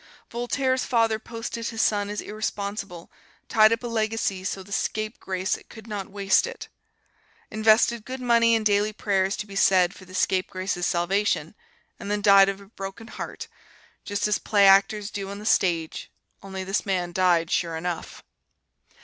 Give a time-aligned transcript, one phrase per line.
[0.31, 3.11] Voltaire's father posted his son as irresponsible,
[3.47, 6.69] tied up a legacy so "the scapegrace could not waste it,"
[7.51, 11.53] invested good money in daily prayers to be said for the scapegrace's salvation,
[11.99, 13.47] and then died of a broken heart,
[14.03, 16.09] just as play actors do on the stage,
[16.41, 18.23] only this man died sure enough.